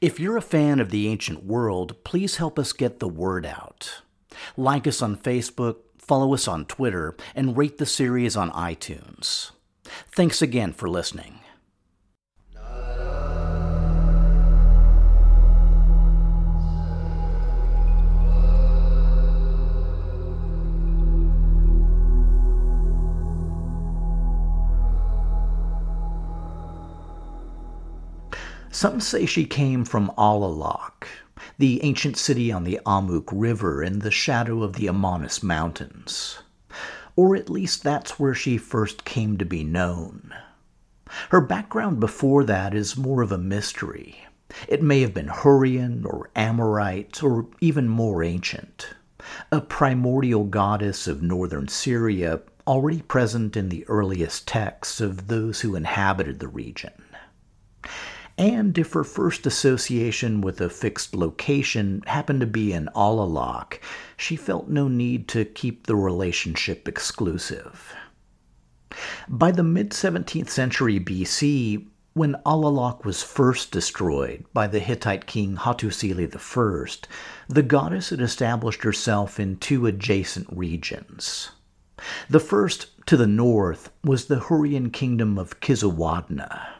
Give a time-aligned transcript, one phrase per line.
[0.00, 4.02] If you're a fan of the ancient world, please help us get the word out.
[4.56, 9.50] Like us on Facebook, follow us on Twitter, and rate the series on iTunes.
[10.10, 11.40] Thanks again for listening.
[28.70, 31.06] Some say she came from Alalakh,
[31.56, 36.40] the ancient city on the Amuq River in the shadow of the Amanus Mountains.
[37.16, 40.34] Or at least that's where she first came to be known.
[41.30, 44.26] Her background before that is more of a mystery.
[44.68, 48.90] It may have been Hurrian or Amorite or even more ancient.
[49.50, 55.74] A primordial goddess of northern Syria already present in the earliest texts of those who
[55.74, 56.92] inhabited the region
[58.38, 63.80] and if her first association with a fixed location happened to be in Alalakh,
[64.16, 67.96] she felt no need to keep the relationship exclusive.
[69.28, 75.56] By the mid 17th century BC, when Alalakh was first destroyed by the Hittite king
[75.56, 77.08] Hattusili I,
[77.48, 81.50] the goddess had established herself in two adjacent regions.
[82.30, 86.77] The first, to the north, was the Hurrian kingdom of Kizzuwatna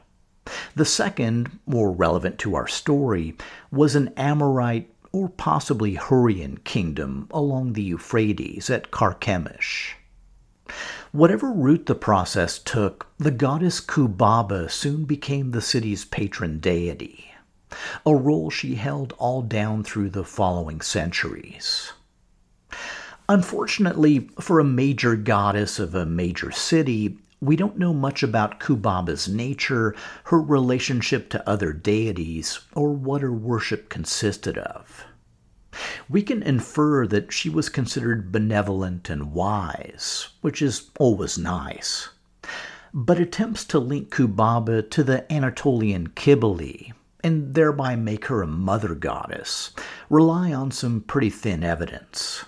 [0.74, 3.36] the second, more relevant to our story,
[3.70, 9.94] was an Amorite or possibly Hurrian kingdom along the Euphrates at Carchemish.
[11.12, 17.32] Whatever route the process took, the goddess Kubaba soon became the city's patron deity,
[18.04, 21.92] a role she held all down through the following centuries.
[23.30, 29.28] Unfortunately, for a major goddess of a major city, we don't know much about Kubaba's
[29.28, 29.94] nature,
[30.24, 35.04] her relationship to other deities, or what her worship consisted of.
[36.08, 42.08] We can infer that she was considered benevolent and wise, which is always nice.
[42.92, 48.94] But attempts to link Kubaba to the Anatolian Kybele, and thereby make her a mother
[48.94, 49.72] goddess,
[50.08, 52.44] rely on some pretty thin evidence.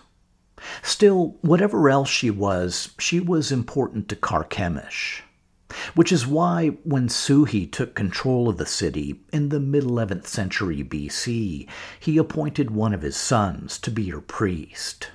[0.82, 5.22] Still, whatever else she was, she was important to Carchemish.
[5.94, 10.82] Which is why, when Suhi took control of the city in the mid 11th century
[10.82, 11.68] BC,
[12.00, 15.10] he appointed one of his sons to be her priest.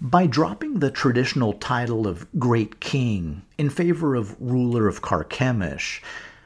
[0.00, 6.02] By dropping the traditional title of Great King in favor of ruler of Carchemish,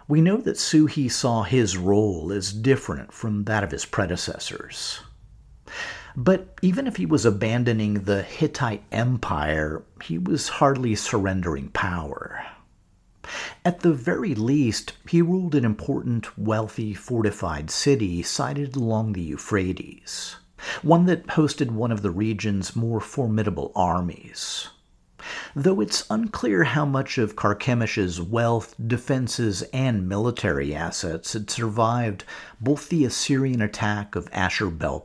[0.09, 5.01] we know that Suhi saw his role as different from that of his predecessors.
[6.17, 12.45] But even if he was abandoning the Hittite Empire, he was hardly surrendering power.
[13.65, 20.37] At the very least, he ruled an important, wealthy, fortified city sited along the Euphrates,
[20.83, 24.69] one that hosted one of the region's more formidable armies.
[25.57, 32.25] Though it's unclear how much of Carchemish's wealth, defenses, and military assets had survived
[32.61, 35.01] both the Assyrian attack of Ashur bel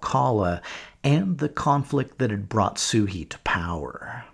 [1.04, 4.26] and the conflict that had brought Suhi to power.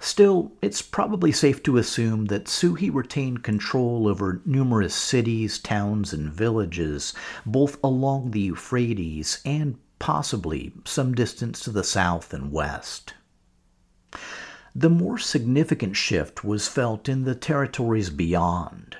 [0.00, 6.32] Still, it's probably safe to assume that Suhi retained control over numerous cities, towns, and
[6.32, 7.14] villages,
[7.46, 13.14] both along the Euphrates and possibly some distance to the south and west.
[14.74, 18.96] The more significant shift was felt in the territories beyond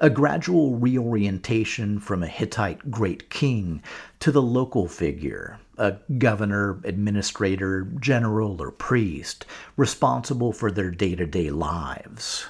[0.00, 3.82] a gradual reorientation from a Hittite great king
[4.20, 9.44] to the local figure, a governor, administrator, general, or priest
[9.76, 12.46] responsible for their day to day lives.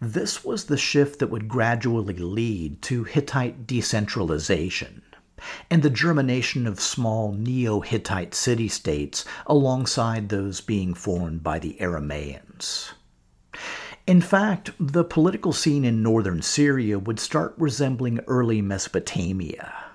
[0.00, 5.02] This was the shift that would gradually lead to Hittite decentralization
[5.70, 11.76] and the germination of small Neo Hittite city states alongside those being formed by the
[11.78, 12.92] Aramaeans.
[14.06, 19.85] In fact, the political scene in northern Syria would start resembling early Mesopotamia,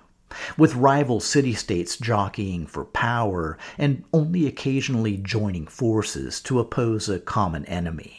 [0.57, 7.19] with rival city states jockeying for power and only occasionally joining forces to oppose a
[7.19, 8.17] common enemy.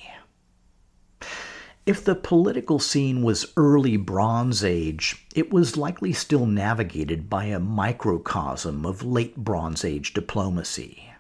[1.84, 7.58] If the political scene was early Bronze Age, it was likely still navigated by a
[7.58, 11.12] microcosm of late Bronze Age diplomacy.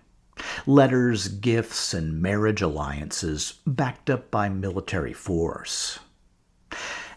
[0.64, 5.98] Letters, gifts, and marriage alliances backed up by military force.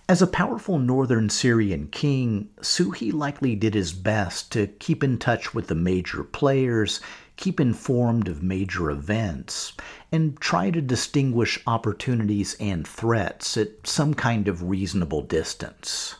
[0.07, 5.53] As a powerful northern Syrian king, Suhi likely did his best to keep in touch
[5.53, 6.99] with the major players
[7.37, 9.73] keep informed of major events,
[10.11, 16.15] and try to distinguish opportunities and threats at some kind of reasonable distance.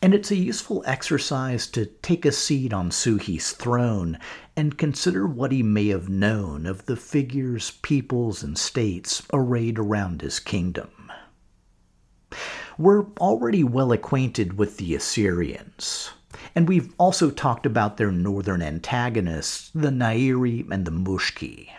[0.00, 4.18] And it's a useful exercise to take a seat on Suhi's throne
[4.56, 10.22] and consider what he may have known of the figures, peoples, and states arrayed around
[10.22, 11.07] his kingdom.
[12.78, 16.10] We're already well acquainted with the Assyrians.
[16.54, 21.70] And we've also talked about their northern antagonists, the Nairi and the Mushki.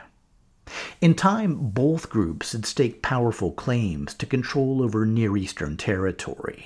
[1.00, 6.66] In time, both groups had staked powerful claims to control over Near Eastern territory.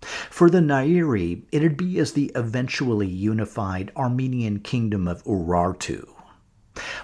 [0.00, 6.08] For the Nairi, it'd be as the eventually unified Armenian kingdom of Urartu,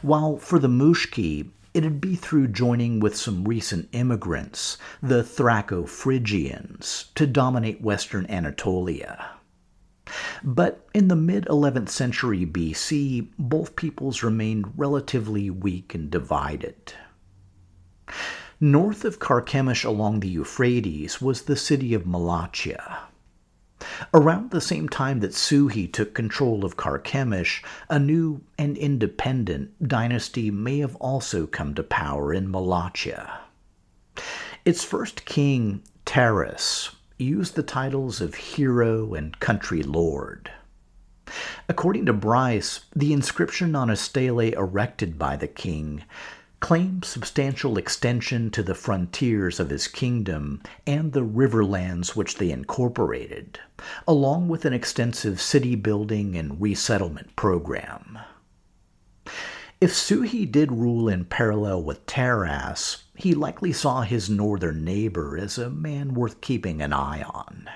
[0.02, 7.12] while for the Mushki, it'd be through joining with some recent immigrants, the Thraco Phrygians,
[7.14, 9.30] to dominate western Anatolia.
[10.42, 16.94] But in the mid 11th century BC, both peoples remained relatively weak and divided.
[18.60, 23.07] North of Carchemish along the Euphrates was the city of Malatya.
[24.12, 30.50] Around the same time that Suhi took control of Carchemish, a new and independent dynasty
[30.50, 33.40] may have also come to power in Malatya.
[34.64, 40.50] Its first king, Taras, used the titles of hero and country lord.
[41.68, 46.04] According to Bryce, the inscription on a stele erected by the king
[46.60, 53.58] claimed substantial extension to the frontiers of his kingdom and the riverlands which they incorporated,
[54.06, 58.18] along with an extensive city building and resettlement program.
[59.80, 65.56] If Suhi did rule in parallel with Taras, he likely saw his northern neighbor as
[65.56, 67.70] a man worth keeping an eye on.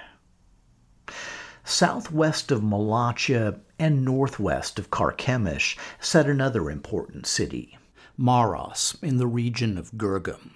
[1.65, 7.79] Southwest of Malatya and northwest of Carchemish sat another important city,
[8.17, 10.53] Maros, in the region of Gurgum.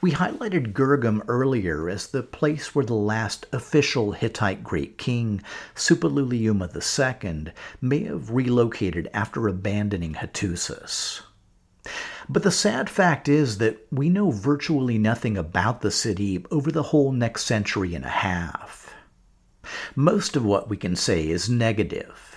[0.00, 5.42] We highlighted Gurgum earlier as the place where the last official Hittite great king,
[5.76, 11.20] Suppiluliuma II, may have relocated after abandoning Hattusis.
[12.28, 16.84] But the sad fact is that we know virtually nothing about the city over the
[16.84, 18.92] whole next century and a half.
[19.94, 22.27] Most of what we can say is negative.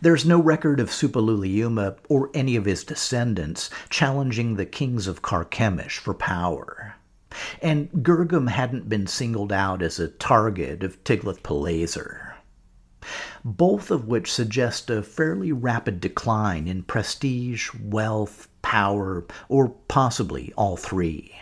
[0.00, 5.98] There's no record of Suppiluliuma or any of his descendants challenging the kings of Carchemish
[5.98, 6.96] for power.
[7.62, 12.36] And Gurgum hadn't been singled out as a target of Tiglath-Pileser.
[13.44, 20.76] Both of which suggest a fairly rapid decline in prestige, wealth, power, or possibly all
[20.76, 21.34] three.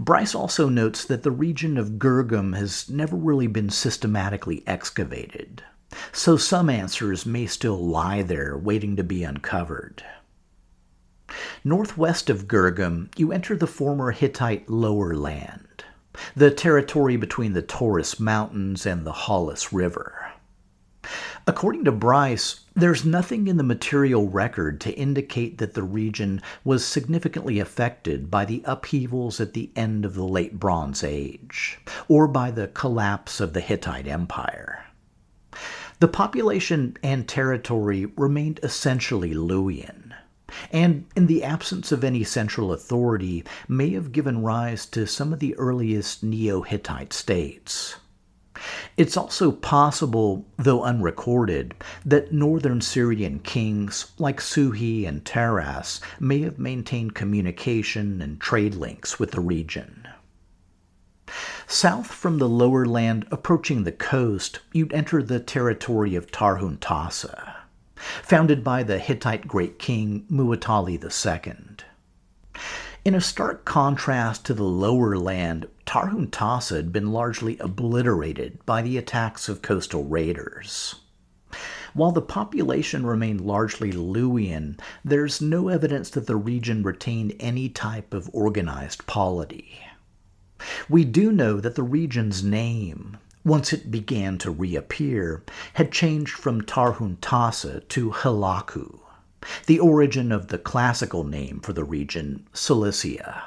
[0.00, 5.62] Bryce also notes that the region of Gurgum has never really been systematically excavated,
[6.12, 10.04] so some answers may still lie there waiting to be uncovered.
[11.64, 15.84] Northwest of Gurgum, you enter the former Hittite Lower Land,
[16.36, 20.32] the territory between the Taurus Mountains and the Halys River.
[21.46, 26.84] According to Bryce, there's nothing in the material record to indicate that the region was
[26.84, 32.50] significantly affected by the upheavals at the end of the Late Bronze Age, or by
[32.50, 34.84] the collapse of the Hittite Empire.
[36.02, 40.12] The population and territory remained essentially Luwian,
[40.72, 45.38] and in the absence of any central authority may have given rise to some of
[45.38, 47.98] the earliest Neo Hittite states.
[48.96, 51.72] It's also possible, though unrecorded,
[52.04, 59.20] that northern Syrian kings like Suhi and Taras may have maintained communication and trade links
[59.20, 60.01] with the region.
[61.72, 67.54] South from the lower land approaching the coast, you'd enter the territory of Tarhuntassa,
[68.22, 71.54] founded by the Hittite great king Muwatalli II.
[73.06, 78.98] In a stark contrast to the lower land, Tarhuntassa had been largely obliterated by the
[78.98, 80.96] attacks of coastal raiders.
[81.94, 88.12] While the population remained largely Luwian, there's no evidence that the region retained any type
[88.12, 89.80] of organized polity.
[90.88, 95.42] We do know that the region's name, once it began to reappear,
[95.74, 99.00] had changed from Tarhuntassa to Halaku,
[99.66, 103.42] the origin of the classical name for the region, Cilicia.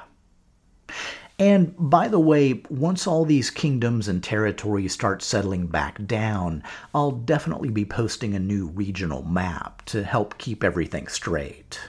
[1.38, 7.12] And by the way, once all these kingdoms and territories start settling back down, I'll
[7.12, 11.79] definitely be posting a new regional map to help keep everything straight.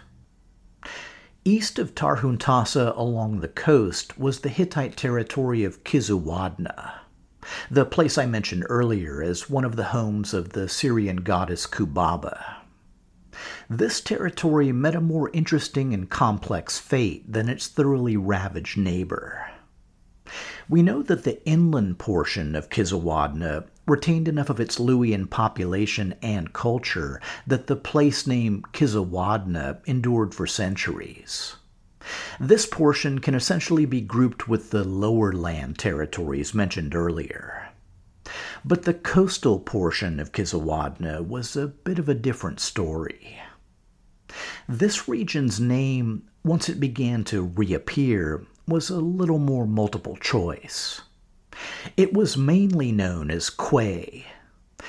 [1.47, 6.95] East of Tarhuntassa along the coast was the Hittite territory of Kizzuwatna,
[7.71, 12.57] the place I mentioned earlier as one of the homes of the Syrian goddess Kubaba.
[13.71, 19.49] This territory met a more interesting and complex fate than its thoroughly ravaged neighbor.
[20.69, 26.53] We know that the inland portion of Kizzuwatna retained enough of its Luwian population and
[26.53, 31.57] culture that the place name Kizzuwatna endured for centuries.
[32.39, 37.71] This portion can essentially be grouped with the lower land territories mentioned earlier.
[38.65, 43.39] But the coastal portion of Kizzuwatna was a bit of a different story.
[44.69, 51.03] This region's name, once it began to reappear, was a little more multiple choice.
[51.97, 54.27] It was mainly known as Quay,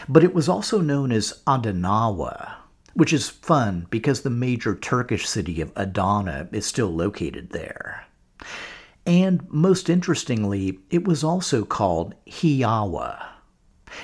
[0.08, 2.56] but it was also known as Adanawa,
[2.94, 8.06] which is fun because the major Turkish city of Adana is still located there.
[9.06, 13.26] And most interestingly, it was also called Hiyawa.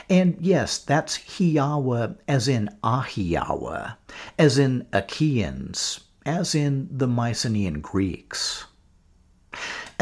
[0.09, 3.97] And yes, that's Hiyawa as in Ahiyawa,
[4.39, 8.65] as in Achaeans, as in the Mycenaean Greeks.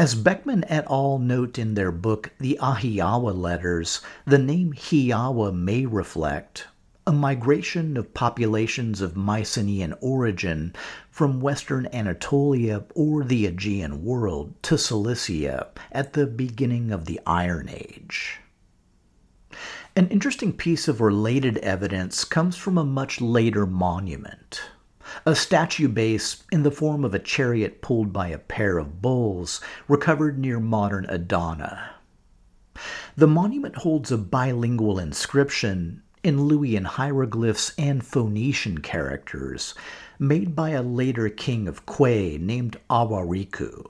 [0.02, 1.20] As Beckman et al.
[1.20, 6.66] note in their book The Ahiyawa Letters, the name Hiyawa may reflect
[7.06, 10.74] a migration of populations of Mycenaean origin
[11.08, 17.68] from western Anatolia or the Aegean world to Cilicia at the beginning of the Iron
[17.68, 18.40] Age.
[19.94, 24.62] An interesting piece of related evidence comes from a much later monument
[25.26, 29.60] a statue base in the form of a chariot pulled by a pair of bulls,
[29.88, 31.90] recovered near modern Adana.
[33.16, 39.74] The monument holds a bilingual inscription in Luwian hieroglyphs and Phoenician characters
[40.18, 43.84] made by a later king of Quay named Awariku.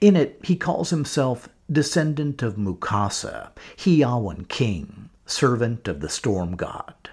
[0.00, 7.10] In it, he calls himself descendant of Mukasa, Hiyawan king, servant of the storm god,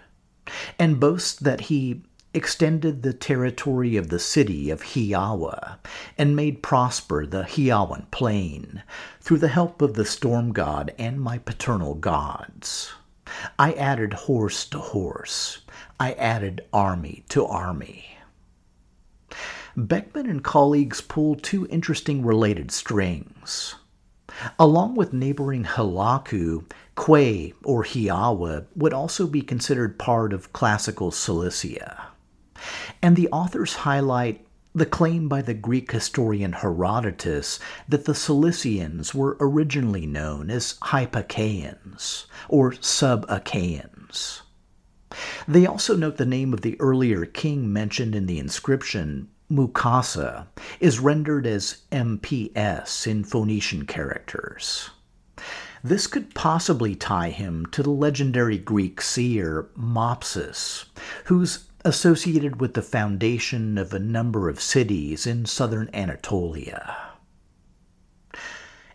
[0.80, 2.04] and boasts that he
[2.36, 5.78] extended the territory of the city of Hiyawa
[6.18, 8.84] and made prosper the Hiyawan plain
[9.22, 12.94] through the help of the storm god and my paternal gods.
[13.58, 15.60] I added horse to horse.
[16.00, 18.18] I added army to army.
[19.78, 23.76] Beckman and colleagues pull two interesting related strings.
[24.60, 32.15] Along with neighboring Halaku, Quay or Hiyawa would also be considered part of classical Cilicia.
[33.02, 39.38] And the authors highlight the claim by the Greek historian Herodotus that the Cilicians were
[39.40, 44.42] originally known as Hypachaeans or Sub-Achaeans.
[45.48, 50.48] They also note the name of the earlier king mentioned in the inscription, Mukasa,
[50.82, 54.90] is rendered as MPS in Phoenician characters.
[55.84, 60.86] This could possibly tie him to the legendary Greek seer Mopsus,
[61.26, 66.96] whose associated with the foundation of a number of cities in southern Anatolia.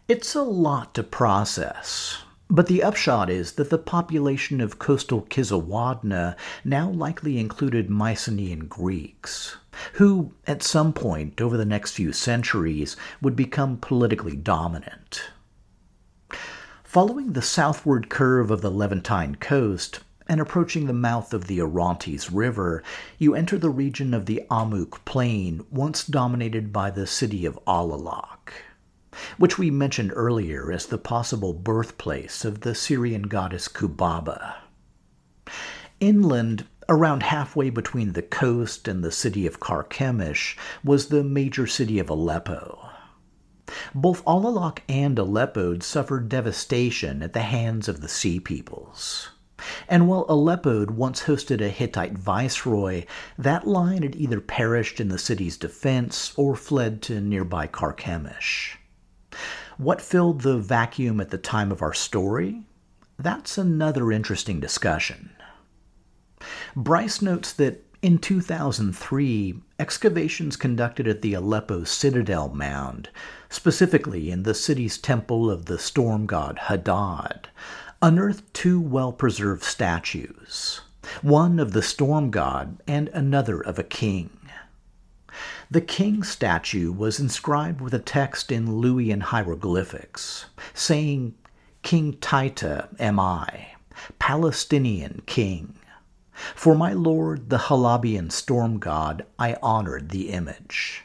[0.09, 2.19] It's a lot to process,
[2.49, 9.57] but the upshot is that the population of coastal Kizzuwatna now likely included Mycenaean Greeks,
[9.93, 15.31] who, at some point over the next few centuries, would become politically dominant.
[16.83, 22.31] Following the southward curve of the Levantine coast, and approaching the mouth of the Orontes
[22.31, 22.85] River,
[23.19, 28.53] you enter the region of the Amuq Plain, once dominated by the city of Alalakh,
[29.39, 34.55] which we mentioned earlier as the possible birthplace of the Syrian goddess Kubaba.
[35.99, 41.99] Inland, around halfway between the coast and the city of Carchemish, was the major city
[41.99, 42.89] of Aleppo.
[43.93, 49.31] Both Alalakh and Aleppo suffered devastation at the hands of the Sea Peoples
[49.89, 53.05] And while Aleppo once hosted a Hittite viceroy,
[53.39, 58.77] that line had either perished in the city's defense or fled to nearby Carchemish.
[59.77, 62.67] What filled the vacuum at the time of our story?
[63.19, 65.31] That's another interesting discussion.
[66.75, 73.11] Bryce notes that in 2003, excavations conducted at the Aleppo Citadel Mound,
[73.51, 77.49] specifically in the city's temple of the storm god Hadad,
[78.03, 80.81] unearthed two well preserved statues,
[81.21, 84.31] one of the storm god and another of a king.
[85.71, 91.35] The king statue was inscribed with a text in Luwian hieroglyphics, saying,
[91.83, 93.73] King Taita am I,
[94.19, 95.75] Palestinian king.
[96.55, 101.05] For my lord, the Halabian storm god, I honored the image.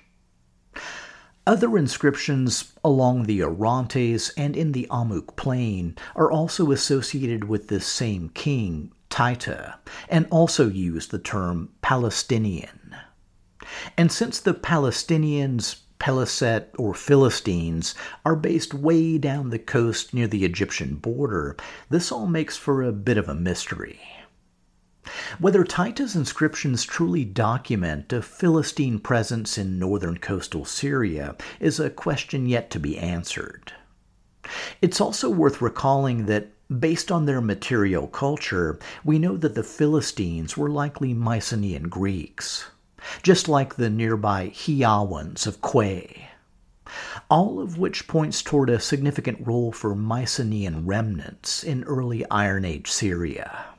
[1.48, 7.86] Other inscriptions along the Orontes and in the Amuq plain are also associated with this
[7.86, 9.76] same king, Taita,
[10.10, 12.96] and also use the term Palestinian.
[13.96, 17.94] And since the Palestinians, Peliset, or Philistines
[18.26, 21.56] are based way down the coast near the Egyptian border,
[21.92, 24.00] this all makes for a bit of a mystery.
[25.40, 32.48] Whether Taita's inscriptions truly document a Philistine presence in northern coastal Syria is a question
[32.48, 33.74] yet to be answered.
[34.82, 40.58] It's also worth recalling that, based on their material culture, we know that the Philistines
[40.58, 42.66] were likely Mycenaean Greeks,
[43.24, 46.30] just like the nearby Hiyawans of Quay
[47.30, 52.92] all of which points toward a significant role for Mycenaean remnants in early Iron Age
[52.92, 53.75] Syria.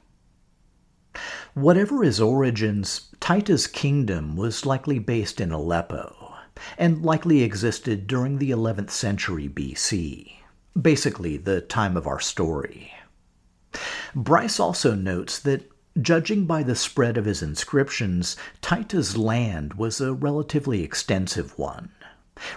[1.56, 6.34] Whatever his origins, Taita's kingdom was likely based in Aleppo
[6.76, 10.32] and likely existed during the 11th century BC,
[10.78, 12.92] basically the time of our story.
[14.14, 20.12] Bryce also notes that Judging by the spread of his inscriptions, Taita's land was a
[20.12, 21.88] relatively extensive one,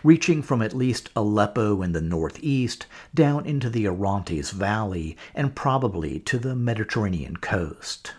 [0.04, 6.20] reaching from at least Aleppo in the northeast down into the Orontes Valley and probably
[6.20, 8.12] to the Mediterranean coast.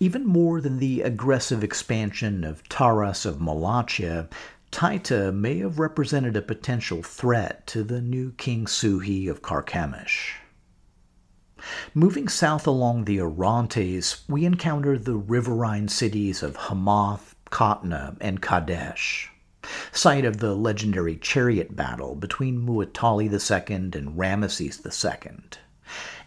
[0.00, 4.28] Even more than the aggressive expansion of Taras of Malatya,
[4.72, 10.34] Taita may have represented a potential threat to the new King Suhi of Carchemish.
[11.94, 19.30] Moving south along the Orontes, we encounter the riverine cities of Hamath, Qatna, and Kadesh,
[19.92, 25.38] site of the legendary chariot battle between Muwatalli II and Ramesses II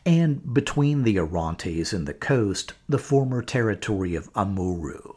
[0.07, 5.13] and between the Orontes and the coast, the former territory of Amurru.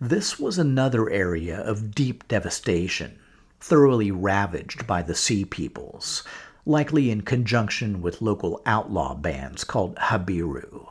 [0.00, 3.20] This was another area of deep devastation,
[3.60, 6.24] thoroughly ravaged by the Sea Peoples,
[6.64, 10.88] likely in conjunction with local outlaw bands called Habiru.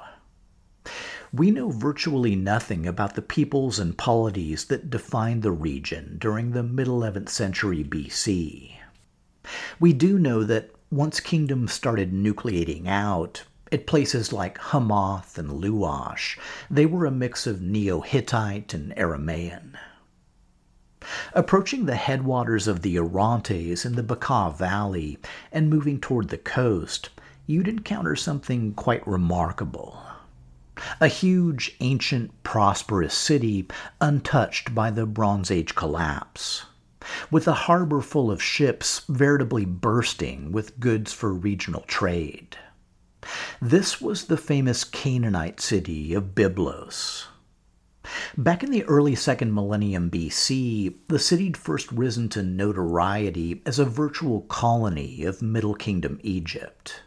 [1.34, 6.63] We know virtually nothing about the peoples and polities that defined the region during the
[6.63, 8.78] mid 11th century BC.
[9.78, 16.38] We do know that once kingdoms started nucleating out, at places like Hamath and Luash,
[16.69, 19.76] they were a mix of Neo Hittite and Aramaean.
[21.34, 25.17] Approaching the headwaters of the Orontes in the Bekaa Valley
[25.52, 27.10] and moving toward the coast,
[27.48, 30.02] you'd encounter something quite remarkable.
[31.02, 33.67] A huge, ancient, prosperous city
[34.00, 36.65] untouched by the Bronze Age collapse
[37.30, 42.58] with a harbor full of ships veritably bursting with goods for regional trade.
[43.62, 47.26] This was the famous Canaanite city of Byblos.
[48.38, 53.80] Back in the early second millennium BC, the city had first risen to notoriety as
[53.80, 57.02] a virtual colony of Middle Kingdom Egypt.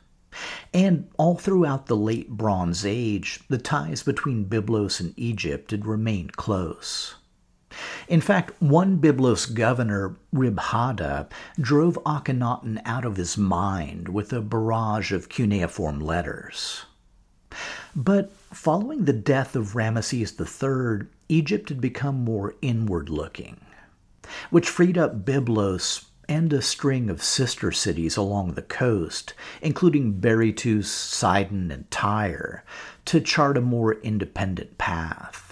[0.75, 6.37] And all throughout the late Bronze Age, the ties between Byblos and Egypt had remained
[6.37, 7.15] close.
[8.09, 11.28] In fact, one Byblos governor, Rib-Hadda,
[11.61, 16.87] drove Akhenaten out of his mind with a barrage of cuneiform letters.
[17.94, 23.61] But following the death of Ramesses III, Egypt had become more inward looking,
[24.50, 30.87] which freed up Byblos and a string of sister cities along the coast, including Berytus,
[30.87, 32.64] Sidon, and Tyre,
[33.07, 35.48] to chart a more independent path.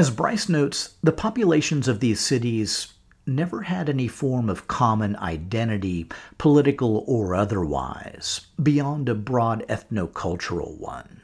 [0.00, 2.94] As Bryce notes, the populations of these cities
[3.26, 6.08] never had any form of common identity,
[6.38, 11.20] political or otherwise, beyond a broad ethnocultural one.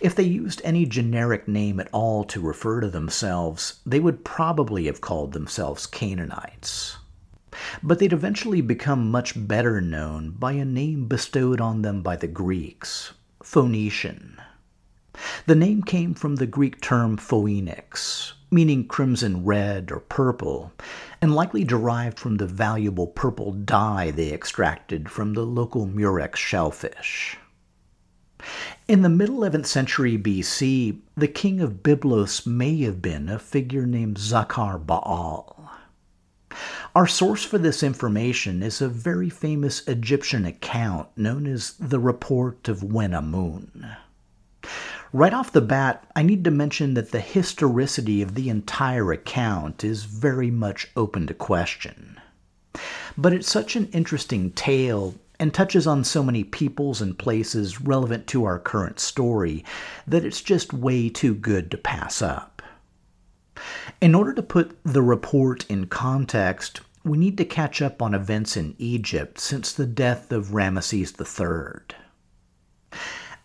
[0.00, 4.84] If they used any generic name at all to refer to themselves, they would probably
[4.86, 6.98] have called themselves Canaanites.
[7.82, 12.28] but they'd eventually become much better known by a name bestowed on them by the
[12.28, 14.40] Greeks Phoenician.
[15.46, 20.72] The name came from the Greek term phoenix, meaning crimson red or purple,
[21.20, 27.36] and likely derived from the valuable purple dye they extracted from the local murex shellfish.
[28.86, 33.86] In the mid 11th century BC, the king of Byblos may have been a figure
[33.86, 35.70] named Zakar Baal.
[36.94, 42.68] Our source for this information is a very famous Egyptian account known as the Report
[42.68, 43.96] of Wenamun.
[45.14, 49.84] Right off the bat, I need to mention that the historicity of the entire account
[49.84, 52.20] is very much open to question.
[53.16, 58.26] But it's such an interesting tale and touches on so many peoples and places relevant
[58.26, 59.64] to our current story
[60.04, 62.60] that it's just way too good to pass up.
[64.00, 68.56] In order to put the report in context, we need to catch up on events
[68.56, 71.96] in Egypt since the death of Ramesses III.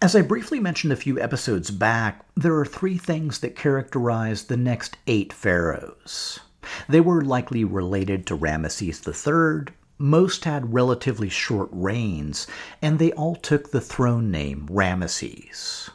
[0.02, 4.56] As I briefly mentioned a few episodes back, there are three things that characterize the
[4.56, 6.40] next eight pharaohs.
[6.88, 12.48] They were likely related to Ramesses III, most had relatively short reigns,
[12.82, 15.90] and they all took the throne name Ramesses.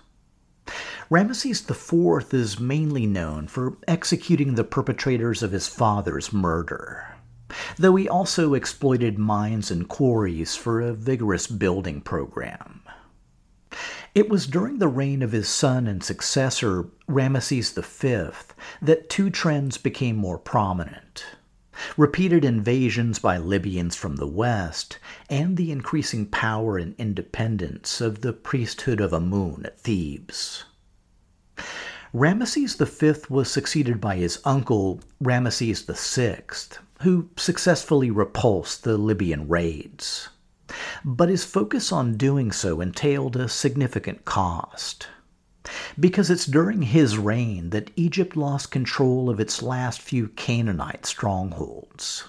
[1.10, 7.16] Ramesses IV is mainly known for executing the perpetrators of his father's murder,
[7.78, 12.82] though he also exploited mines and quarries for a vigorous building program.
[14.14, 18.30] It was during the reign of his son and successor, Ramesses V,
[18.80, 21.24] that two trends became more prominent
[21.96, 24.98] repeated invasions by Libyans from the west,
[25.28, 30.64] and the increasing power and independence of the priesthood of Amun at Thebes.
[32.12, 36.44] Ramesses V was succeeded by his uncle, Ramesses VI,
[37.02, 40.28] who successfully repulsed the Libyan raids.
[41.04, 45.08] But his focus on doing so entailed a significant cost
[45.98, 52.28] because it's during his reign that Egypt lost control of its last few Canaanite strongholds,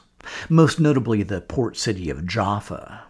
[0.49, 3.03] most notably the port city of Jaffa,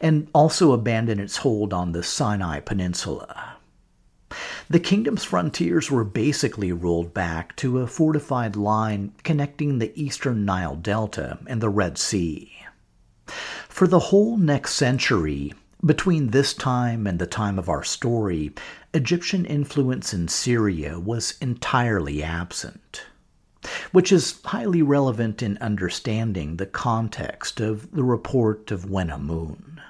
[0.00, 3.56] and also abandoned its hold on the Sinai Peninsula.
[4.68, 10.76] The kingdom's frontiers were basically rolled back to a fortified line connecting the eastern Nile
[10.76, 12.52] Delta and the Red Sea.
[13.80, 18.52] For the whole next century, between this time and the time of our story,
[18.92, 23.04] Egyptian influence in Syria was entirely absent,
[23.90, 29.80] which is highly relevant in understanding the context of the report of Wenamun.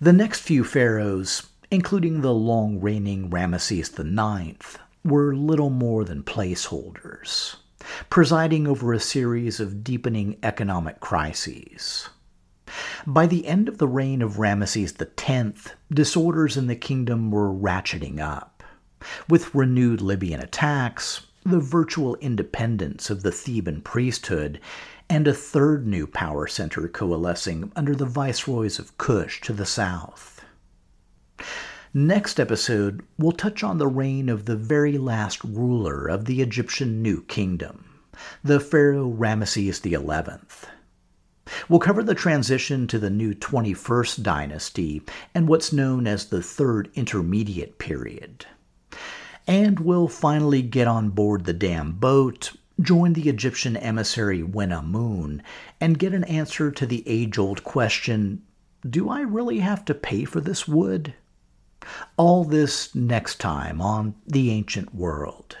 [0.00, 7.56] The next few pharaohs, including the long reigning Ramesses IX, were little more than placeholders,
[8.08, 12.10] presiding over a series of deepening economic crises.
[13.06, 18.20] By the end of the reign of Ramesses X, disorders in the kingdom were ratcheting
[18.20, 18.62] up.
[19.28, 24.60] With renewed Libyan attacks, the virtual independence of the Theban priesthood,
[25.08, 30.44] and a third new power center coalescing under the viceroys of Kush to the south.
[31.94, 37.00] Next episode, we'll touch on the reign of the very last ruler of the Egyptian
[37.00, 38.02] New Kingdom,
[38.44, 40.77] the Pharaoh Ramesses XI.
[41.68, 45.02] We'll cover the transition to the new 21st dynasty
[45.34, 48.46] and what's known as the Third Intermediate Period.
[49.46, 55.40] And we'll finally get on board the damn boat, join the Egyptian emissary Wenamun,
[55.80, 58.42] and get an answer to the age old question
[58.88, 61.14] do I really have to pay for this wood?
[62.16, 65.56] All this next time on The Ancient World.